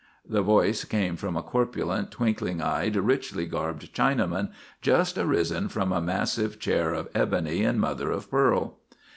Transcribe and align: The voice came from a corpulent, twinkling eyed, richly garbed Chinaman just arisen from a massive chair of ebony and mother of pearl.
The 0.27 0.41
voice 0.41 0.83
came 0.83 1.15
from 1.15 1.37
a 1.37 1.43
corpulent, 1.43 2.09
twinkling 2.09 2.59
eyed, 2.59 2.95
richly 2.95 3.45
garbed 3.45 3.93
Chinaman 3.93 4.49
just 4.81 5.15
arisen 5.15 5.69
from 5.69 5.91
a 5.93 6.01
massive 6.01 6.57
chair 6.57 6.91
of 6.91 7.07
ebony 7.13 7.63
and 7.63 7.79
mother 7.79 8.09
of 8.09 8.31
pearl. 8.31 8.79